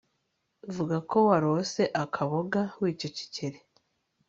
[0.73, 3.57] vuga ko warose akaboga wicecekere